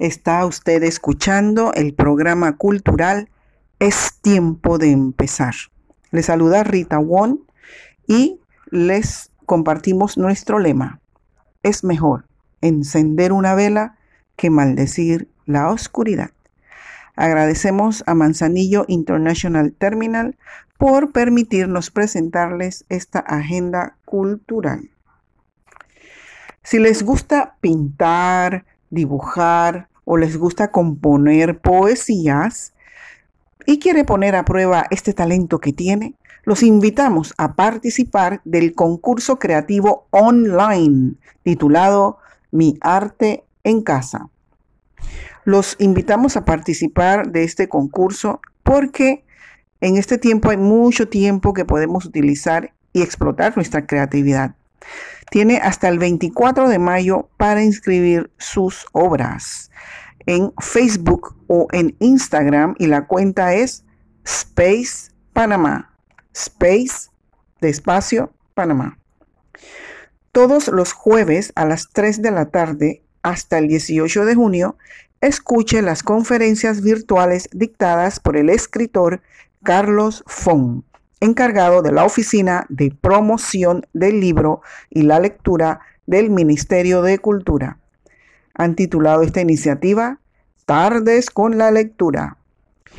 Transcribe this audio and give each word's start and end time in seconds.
Está 0.00 0.46
usted 0.46 0.82
escuchando 0.82 1.74
el 1.74 1.92
programa 1.92 2.56
cultural 2.56 3.28
Es 3.78 4.18
tiempo 4.22 4.78
de 4.78 4.92
empezar. 4.92 5.52
Le 6.10 6.22
saluda 6.22 6.64
Rita 6.64 6.98
Won 6.98 7.40
y 8.06 8.40
les 8.70 9.30
compartimos 9.44 10.16
nuestro 10.16 10.58
lema. 10.58 11.00
Es 11.62 11.84
mejor 11.84 12.24
encender 12.62 13.30
una 13.34 13.54
vela 13.54 13.98
que 14.36 14.48
maldecir 14.48 15.28
la 15.44 15.68
oscuridad. 15.68 16.30
Agradecemos 17.14 18.02
a 18.06 18.14
Manzanillo 18.14 18.86
International 18.88 19.74
Terminal 19.74 20.38
por 20.78 21.12
permitirnos 21.12 21.90
presentarles 21.90 22.86
esta 22.88 23.18
agenda 23.18 23.98
cultural. 24.06 24.88
Si 26.62 26.78
les 26.78 27.02
gusta 27.02 27.56
pintar, 27.60 28.64
dibujar 28.88 29.89
o 30.12 30.16
les 30.16 30.36
gusta 30.36 30.72
componer 30.72 31.60
poesías 31.60 32.72
y 33.64 33.78
quiere 33.78 34.02
poner 34.02 34.34
a 34.34 34.44
prueba 34.44 34.86
este 34.90 35.14
talento 35.14 35.60
que 35.60 35.72
tiene, 35.72 36.14
los 36.42 36.64
invitamos 36.64 37.32
a 37.38 37.54
participar 37.54 38.40
del 38.44 38.74
concurso 38.74 39.38
creativo 39.38 40.08
online 40.10 41.12
titulado 41.44 42.18
Mi 42.50 42.76
arte 42.80 43.44
en 43.62 43.82
casa. 43.82 44.28
Los 45.44 45.76
invitamos 45.78 46.36
a 46.36 46.44
participar 46.44 47.30
de 47.30 47.44
este 47.44 47.68
concurso 47.68 48.40
porque 48.64 49.22
en 49.80 49.96
este 49.96 50.18
tiempo 50.18 50.50
hay 50.50 50.56
mucho 50.56 51.08
tiempo 51.08 51.54
que 51.54 51.64
podemos 51.64 52.04
utilizar 52.04 52.72
y 52.92 53.02
explotar 53.02 53.54
nuestra 53.54 53.86
creatividad. 53.86 54.56
Tiene 55.30 55.58
hasta 55.58 55.88
el 55.88 55.98
24 55.98 56.68
de 56.68 56.78
mayo 56.78 57.28
para 57.36 57.62
inscribir 57.62 58.30
sus 58.36 58.86
obras 58.92 59.70
en 60.26 60.52
Facebook 60.58 61.36
o 61.46 61.68
en 61.72 61.96
Instagram 62.00 62.74
y 62.78 62.86
la 62.86 63.06
cuenta 63.06 63.54
es 63.54 63.84
Space 64.24 65.12
Panamá. 65.32 65.94
Space 66.34 67.10
de 67.60 67.68
espacio 67.68 68.32
Panamá. 68.54 68.98
Todos 70.32 70.68
los 70.68 70.92
jueves 70.92 71.52
a 71.54 71.64
las 71.64 71.90
3 71.92 72.22
de 72.22 72.30
la 72.30 72.50
tarde 72.50 73.02
hasta 73.22 73.58
el 73.58 73.68
18 73.68 74.24
de 74.24 74.34
junio, 74.34 74.76
escuche 75.20 75.82
las 75.82 76.02
conferencias 76.02 76.82
virtuales 76.82 77.48
dictadas 77.52 78.20
por 78.20 78.36
el 78.36 78.48
escritor 78.48 79.22
Carlos 79.62 80.24
Fong 80.26 80.82
encargado 81.20 81.82
de 81.82 81.92
la 81.92 82.04
Oficina 82.04 82.66
de 82.68 82.90
Promoción 82.90 83.86
del 83.92 84.20
Libro 84.20 84.62
y 84.88 85.02
la 85.02 85.20
Lectura 85.20 85.80
del 86.06 86.30
Ministerio 86.30 87.02
de 87.02 87.18
Cultura. 87.18 87.78
Han 88.54 88.74
titulado 88.74 89.22
esta 89.22 89.40
iniciativa 89.40 90.18
Tardes 90.64 91.30
con 91.30 91.58
la 91.58 91.70
Lectura. 91.70 92.36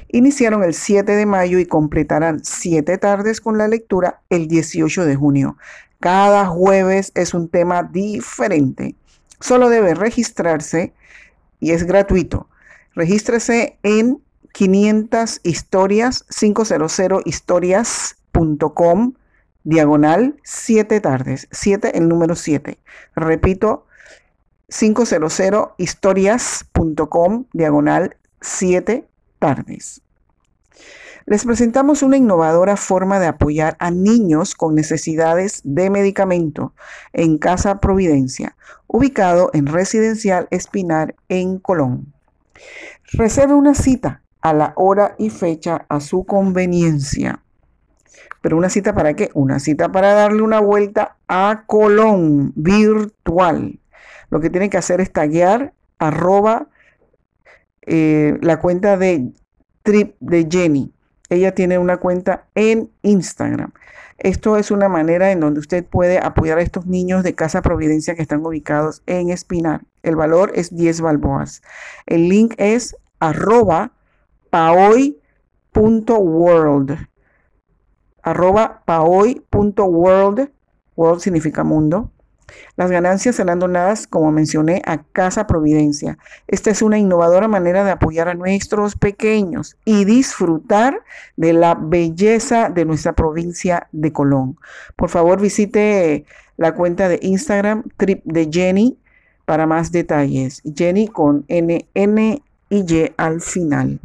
Iniciaron 0.10 0.64
el 0.64 0.74
7 0.74 1.12
de 1.12 1.26
mayo 1.26 1.60
y 1.60 1.66
completarán 1.66 2.44
7 2.44 2.98
tardes 2.98 3.42
con 3.42 3.58
la 3.58 3.68
lectura 3.68 4.22
el 4.30 4.48
18 4.48 5.06
de 5.06 5.16
junio. 5.16 5.58
Cada 6.00 6.46
jueves 6.48 7.12
es 7.16 7.34
un 7.34 7.48
tema 7.48 7.84
diferente. 7.84 8.96
Solo 9.40 9.70
debe 9.70 9.94
registrarse 9.94 10.94
y 11.60 11.72
es 11.72 11.86
gratuito. 11.86 12.48
Regístrese 12.94 13.78
en 13.84 14.22
500 14.54 15.42
historias, 15.44 16.26
500 16.30 17.22
historias.com, 17.26 19.14
diagonal 19.64 20.36
7 20.44 21.00
tardes, 21.02 21.48
7 21.52 21.98
el 21.98 22.08
número 22.08 22.36
7. 22.36 22.78
Repito, 23.16 23.86
500 24.70 25.70
historias.com, 25.78 27.46
diagonal 27.54 28.18
7 28.42 29.08
tardes. 29.40 30.02
Les 31.26 31.46
presentamos 31.46 32.02
una 32.02 32.18
innovadora 32.18 32.76
forma 32.76 33.20
de 33.20 33.28
apoyar 33.28 33.78
a 33.80 33.92
niños 33.92 34.56
con 34.56 34.74
necesidades 34.74 35.62
de 35.64 35.92
medicamento 35.92 36.74
en 37.14 37.38
Casa 37.38 37.80
Providencia, 37.80 38.56
ubicado 38.88 39.52
en 39.54 39.68
Residencial 39.68 40.48
Espinar 40.50 41.16
en 41.30 41.60
Colón. 41.60 42.12
Reserve 43.14 43.54
una 43.54 43.76
cita 43.76 44.22
a 44.42 44.54
la 44.54 44.74
hora 44.76 45.16
y 45.18 45.30
fecha 45.30 45.86
a 45.90 46.00
su 46.00 46.26
conveniencia. 46.26 47.42
Pero 48.42 48.58
una 48.58 48.70
cita 48.70 48.94
para 48.94 49.14
qué? 49.14 49.30
Una 49.34 49.60
cita 49.60 49.92
para 49.92 50.14
darle 50.14 50.42
una 50.42 50.60
vuelta 50.60 51.18
a 51.28 51.64
Colón 51.68 52.54
virtual. 52.56 53.80
Lo 54.30 54.40
que 54.40 54.50
tiene 54.50 54.70
que 54.70 54.78
hacer 54.78 55.00
es 55.00 55.12
taguear 55.12 55.74
arroba 56.00 56.68
eh, 57.84 58.38
la 58.42 58.60
cuenta 58.60 58.98
de 58.98 59.32
Trip 59.84 60.16
de 60.20 60.48
Jenny. 60.50 60.92
Ella 61.30 61.54
tiene 61.54 61.78
una 61.78 61.98
cuenta 61.98 62.46
en 62.56 62.90
Instagram. 63.04 63.72
Esto 64.18 64.58
es 64.58 64.70
una 64.70 64.90
manera 64.90 65.32
en 65.32 65.40
donde 65.40 65.60
usted 65.60 65.84
puede 65.84 66.20
apoyar 66.20 66.60
a 66.60 66.62
estos 66.62 66.86
niños 66.86 67.24
de 67.24 67.34
Casa 67.34 67.62
Providencia 67.62 68.16
que 68.16 68.22
están 68.22 68.46
ubicados 68.46 69.02
en 69.06 69.30
Espinar. 69.30 69.82
El 70.04 70.16
valor 70.16 70.52
es 70.56 70.76
10 70.76 71.02
balboas. 71.02 71.62
El 72.06 72.30
link 72.30 72.54
es 72.58 72.96
arroba 73.20 73.94
paoy.world. 74.52 75.18
Arroba 78.22 78.84
paoy.world. 78.86 80.52
World 80.96 81.22
significa 81.22 81.64
mundo. 81.64 82.12
Las 82.76 82.92
ganancias 82.92 83.36
serán 83.36 83.60
donadas, 83.60 84.08
como 84.08 84.32
mencioné, 84.32 84.82
a 84.86 85.04
Casa 85.04 85.48
Providencia. 85.48 86.18
Esta 86.48 86.70
es 86.70 86.82
una 86.82 87.00
innovadora 87.00 87.48
manera 87.48 87.86
de 87.86 87.92
apoyar 87.92 88.28
a 88.28 88.34
nuestros 88.34 88.96
pequeños 88.96 89.78
y 89.86 90.04
disfrutar 90.06 91.02
de 91.38 91.54
la 91.54 91.76
belleza 91.76 92.70
de 92.70 92.84
nuestra 92.86 93.14
provincia 93.14 93.88
de 93.94 94.12
Colón. 94.12 94.58
Por 94.98 95.10
favor, 95.10 95.40
visite 95.40 96.26
la 96.58 96.74
cuenta 96.76 97.08
de 97.08 97.20
Instagram 97.22 97.84
Trip 97.98 98.22
de 98.26 98.50
Jenny 98.52 98.98
para 99.46 99.66
más 99.66 99.92
detalles. 99.92 100.62
Jenny 100.76 101.08
con 101.08 101.46
N, 101.48 101.88
N 101.94 102.44
y 102.70 102.94
Y 102.94 103.12
al 103.18 103.42
final. 103.42 104.00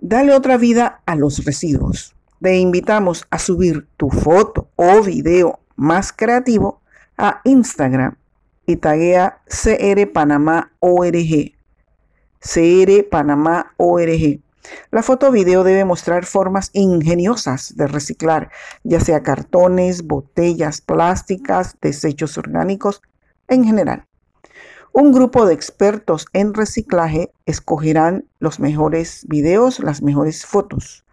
Dale 0.00 0.34
otra 0.34 0.58
vida 0.58 1.00
a 1.06 1.16
los 1.16 1.44
residuos. 1.44 2.14
Te 2.42 2.58
invitamos 2.58 3.26
a 3.30 3.38
subir 3.38 3.88
tu 3.96 4.10
foto 4.10 4.68
o 4.76 5.02
video 5.02 5.60
más 5.74 6.12
creativo 6.12 6.82
a 7.16 7.40
Instagram 7.44 8.16
y 8.66 8.76
taguea 8.76 9.40
CR 9.46 10.12
Panamá 10.12 10.72
ORG. 10.80 11.54
CR 12.40 13.08
Panamá 13.10 13.72
ORG. 13.78 14.40
La 14.90 15.02
foto 15.02 15.28
o 15.28 15.32
video 15.32 15.64
debe 15.64 15.86
mostrar 15.86 16.26
formas 16.26 16.70
ingeniosas 16.74 17.74
de 17.76 17.86
reciclar, 17.86 18.50
ya 18.84 19.00
sea 19.00 19.22
cartones, 19.22 20.06
botellas 20.06 20.82
plásticas, 20.82 21.76
desechos 21.80 22.36
orgánicos 22.36 23.00
en 23.48 23.64
general. 23.64 24.04
Un 24.98 25.12
grupo 25.12 25.44
de 25.44 25.52
expertos 25.52 26.24
en 26.32 26.54
reciclaje 26.54 27.30
escogerán 27.44 28.24
los 28.38 28.60
mejores 28.60 29.26
videos, 29.28 29.78
las 29.80 30.00
mejores 30.00 30.46
fotos. 30.46 31.04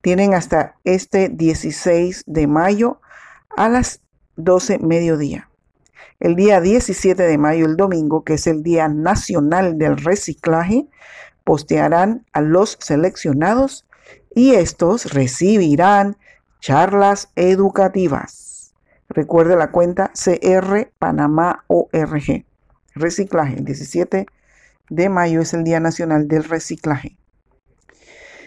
Tienen 0.00 0.32
hasta 0.32 0.76
este 0.84 1.28
16 1.28 2.22
de 2.26 2.46
mayo 2.46 2.98
a 3.54 3.68
las 3.68 4.00
12 4.36 4.78
mediodía. 4.78 5.50
El 6.18 6.34
día 6.34 6.62
17 6.62 7.24
de 7.24 7.36
mayo, 7.36 7.66
el 7.66 7.76
domingo, 7.76 8.24
que 8.24 8.32
es 8.32 8.46
el 8.46 8.62
Día 8.62 8.88
Nacional 8.88 9.76
del 9.76 9.98
Reciclaje, 9.98 10.86
postearán 11.44 12.24
a 12.32 12.40
los 12.40 12.78
seleccionados 12.80 13.84
y 14.34 14.54
estos 14.54 15.12
recibirán 15.12 16.16
charlas 16.60 17.32
educativas. 17.36 18.72
Recuerde 19.10 19.56
la 19.56 19.72
cuenta 19.72 20.10
CR 20.14 20.90
Panamá 20.98 21.64
ORG 21.66 22.46
reciclaje. 22.96 23.58
El 23.58 23.64
17 23.64 24.26
de 24.90 25.08
mayo 25.08 25.40
es 25.40 25.54
el 25.54 25.64
Día 25.64 25.80
Nacional 25.80 26.26
del 26.26 26.44
Reciclaje. 26.44 27.16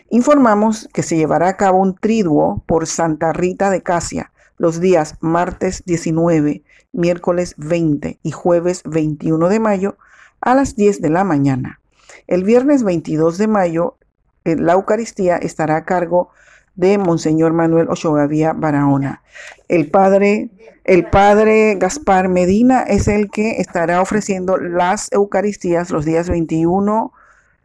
Informamos 0.09 0.89
que 0.93 1.03
se 1.03 1.15
llevará 1.15 1.47
a 1.47 1.57
cabo 1.57 1.79
un 1.79 1.95
triduo 1.95 2.63
por 2.65 2.87
Santa 2.87 3.31
Rita 3.31 3.69
de 3.69 3.81
Casia 3.83 4.31
los 4.57 4.81
días 4.81 5.15
martes 5.21 5.83
19, 5.85 6.63
miércoles 6.91 7.55
20 7.57 8.19
y 8.21 8.31
jueves 8.31 8.81
21 8.85 9.49
de 9.49 9.59
mayo 9.59 9.97
a 10.41 10.53
las 10.53 10.75
10 10.75 11.01
de 11.01 11.09
la 11.09 11.23
mañana. 11.23 11.79
El 12.27 12.43
viernes 12.43 12.83
22 12.83 13.37
de 13.37 13.47
mayo 13.47 13.97
eh, 14.43 14.55
la 14.55 14.73
Eucaristía 14.73 15.37
estará 15.37 15.77
a 15.77 15.85
cargo 15.85 16.29
de 16.75 16.97
Monseñor 16.97 17.53
Manuel 17.53 17.89
Ochogavía 17.89 18.53
Barahona. 18.53 19.23
El 19.67 19.89
padre, 19.89 20.49
el 20.83 21.09
padre 21.09 21.75
Gaspar 21.75 22.29
Medina 22.29 22.81
es 22.81 23.07
el 23.07 23.29
que 23.29 23.61
estará 23.61 24.01
ofreciendo 24.01 24.57
las 24.57 25.11
Eucaristías 25.11 25.91
los 25.91 26.05
días 26.05 26.29
21, 26.29 27.13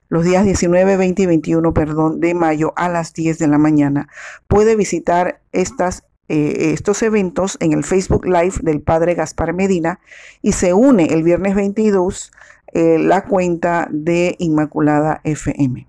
los 0.08 0.25
días 0.25 0.44
19, 0.44 0.96
20 0.96 1.22
y 1.22 1.26
21, 1.26 1.75
perdón, 1.75 2.20
de 2.20 2.34
mayo 2.34 2.72
a 2.76 2.88
las 2.88 3.12
10 3.14 3.38
de 3.38 3.49
la 3.49 3.58
mañana. 3.58 4.08
Puede 4.46 4.76
visitar 4.76 5.40
estas 5.52 6.05
eh, 6.28 6.72
estos 6.72 7.02
eventos 7.02 7.58
en 7.61 7.72
el 7.72 7.84
Facebook 7.84 8.25
Live 8.25 8.55
del 8.62 8.81
Padre 8.81 9.14
Gaspar 9.14 9.52
Medina 9.52 10.00
y 10.40 10.52
se 10.52 10.72
une 10.72 11.05
el 11.12 11.22
viernes 11.22 11.55
22 11.55 12.32
eh, 12.72 12.99
la 12.99 13.25
cuenta 13.25 13.88
de 13.90 14.34
Inmaculada 14.38 15.20
FM. 15.25 15.87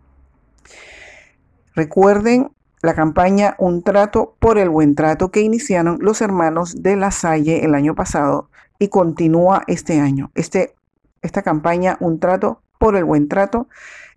Recuerden 1.74 2.52
la 2.82 2.94
campaña 2.94 3.56
Un 3.58 3.84
trato 3.84 4.36
por 4.40 4.58
el 4.58 4.70
buen 4.70 4.96
trato 4.96 5.32
que 5.32 5.42
iniciaron 5.42 5.98
los 6.02 6.22
hermanos 6.22 6.82
de 6.84 6.96
La 6.96 7.12
Salle 7.12 7.66
el 7.66 7.76
año 7.76 7.96
pasado 7.96 8.50
y 8.80 8.90
continúa 8.90 9.64
este 9.68 10.00
año. 10.00 10.32
Este, 10.36 10.76
esta 11.22 11.42
campaña 11.42 11.98
Un 12.00 12.20
trato 12.20 12.62
por 12.78 12.96
el 12.96 13.06
buen 13.06 13.28
trato 13.28 13.68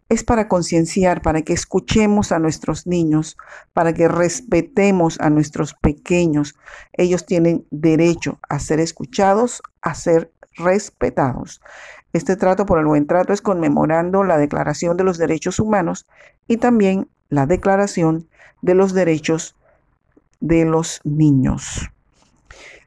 es 0.08 0.24
para 0.24 0.48
concienciar, 0.48 1.20
para 1.20 1.42
que 1.42 1.52
escuchemos 1.52 2.32
a 2.32 2.38
nuestros 2.38 2.86
niños, 2.86 3.36
para 3.74 3.92
que 3.92 4.08
respetemos 4.08 5.20
a 5.20 5.28
nuestros 5.28 5.74
pequeños. 5.74 6.56
Ellos 6.94 7.26
tienen 7.26 7.66
derecho 7.70 8.38
a 8.48 8.58
ser 8.58 8.80
escuchados, 8.80 9.62
a 9.82 9.94
ser 9.94 10.32
respetados. 10.56 11.60
Este 12.14 12.36
trato 12.36 12.64
por 12.64 12.78
el 12.78 12.86
buen 12.86 13.06
trato 13.06 13.34
es 13.34 13.42
conmemorando 13.42 14.24
la 14.24 14.38
Declaración 14.38 14.96
de 14.96 15.04
los 15.04 15.18
Derechos 15.18 15.60
Humanos 15.60 16.06
y 16.46 16.56
también 16.56 17.08
la 17.28 17.46
Declaración 17.46 18.28
de 18.62 18.74
los 18.74 18.94
Derechos 18.94 19.56
de 20.40 20.64
los 20.64 21.00
Niños. 21.04 21.90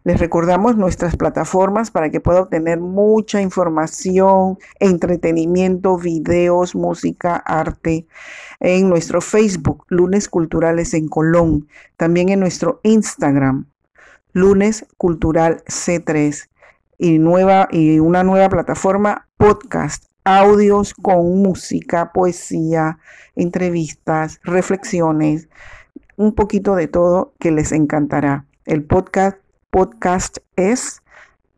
Les 0.04 0.20
recordamos 0.20 0.78
nuestras 0.78 1.16
plataformas 1.16 1.92
para 1.92 2.10
que 2.10 2.20
pueda 2.20 2.42
obtener 2.42 2.80
mucha 2.80 3.40
información, 3.40 4.58
entretenimiento, 4.80 5.96
videos, 5.98 6.74
música, 6.74 7.36
arte. 7.36 8.08
En 8.60 8.90
nuestro 8.90 9.22
Facebook, 9.22 9.86
Lunes 9.90 10.28
Culturales 10.28 10.96
en 10.96 11.08
Colón. 11.08 11.68
También 11.98 12.30
en 12.30 12.40
nuestro 12.40 12.80
Instagram, 12.82 13.68
Lunes 14.34 14.88
Cultural 14.98 15.64
C3. 15.66 16.48
Y, 16.98 17.20
nueva, 17.20 17.68
y 17.72 18.00
una 18.00 18.24
nueva 18.24 18.50
plataforma, 18.50 19.28
podcast, 19.38 20.06
audios 20.24 20.94
con 20.94 21.42
música, 21.42 22.12
poesía, 22.14 23.00
entrevistas, 23.36 24.40
reflexiones, 24.44 25.50
un 26.18 26.34
poquito 26.36 26.76
de 26.76 26.88
todo 26.88 27.34
que 27.40 27.52
les 27.52 27.72
encantará. 27.72 28.46
El 28.66 28.84
podcast 28.84 29.38
podcast 29.72 30.38
es 30.56 31.02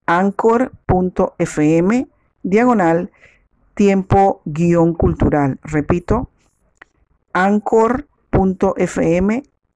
anchor.fm 0.06 0.78
diagonal 2.44 3.12
tiempo 3.74 4.42
guion 4.46 4.94
cultural. 4.94 5.60
Repito, 5.64 6.30
anchor.fm 7.34 8.04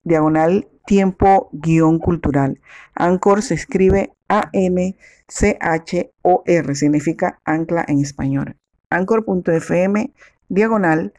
diagonal 0.03 0.67
tiempo 0.85 1.49
guion 1.51 1.97
cultural. 1.99 2.61
Anchor 2.93 3.41
se 3.41 3.55
escribe 3.55 4.13
A-N-C-H-O-R, 4.29 4.95
significa 6.75 7.39
ancla 7.43 7.83
en 7.87 7.99
español. 8.01 8.55
Anchor.fm 8.89 10.13
diagonal 10.49 11.13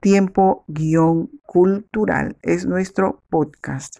tiempo 0.00 0.64
guion 0.68 1.30
cultural. 1.44 2.36
Es 2.42 2.66
nuestro 2.66 3.22
podcast. 3.28 3.98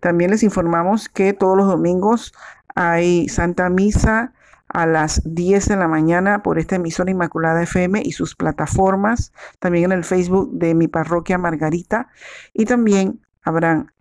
También 0.00 0.30
les 0.30 0.42
informamos 0.42 1.08
que 1.08 1.32
todos 1.32 1.56
los 1.56 1.66
domingos 1.66 2.32
hay 2.74 3.28
Santa 3.28 3.68
Misa 3.70 4.32
a 4.68 4.86
las 4.86 5.22
10 5.24 5.68
de 5.68 5.76
la 5.76 5.88
mañana 5.88 6.42
por 6.42 6.58
esta 6.58 6.76
emisora 6.76 7.10
Inmaculada 7.10 7.62
FM 7.62 8.02
y 8.04 8.12
sus 8.12 8.34
plataformas, 8.34 9.32
también 9.58 9.86
en 9.86 9.92
el 9.92 10.04
Facebook 10.04 10.50
de 10.52 10.74
mi 10.74 10.88
parroquia 10.88 11.38
Margarita. 11.38 12.08
Y 12.52 12.64
también 12.64 13.20
habrán 13.42 13.92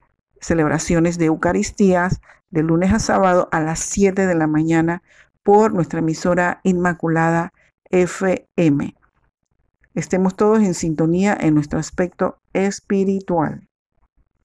celebraciones 0.42 1.18
de 1.18 1.26
Eucaristías 1.26 2.22
de 2.50 2.64
lunes 2.64 2.94
a 2.94 3.00
sábado 3.00 3.50
a 3.52 3.60
las 3.60 3.80
7 3.80 4.28
de 4.28 4.36
la 4.36 4.48
mañana 4.48 5.04
por 5.44 5.74
nuestra 5.74 6.00
emisora 6.00 6.60
Inmaculada 6.64 7.53
FM. 7.94 8.96
Estemos 9.94 10.36
todos 10.36 10.60
en 10.60 10.74
sintonía 10.74 11.38
en 11.40 11.54
nuestro 11.54 11.78
aspecto 11.78 12.40
espiritual. 12.52 13.70